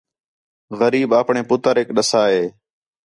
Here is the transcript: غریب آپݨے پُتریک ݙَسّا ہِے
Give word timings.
غریب 0.79 1.09
آپݨے 1.19 1.41
پُتریک 1.49 1.89
ݙَسّا 1.95 2.21
ہِے 2.33 2.43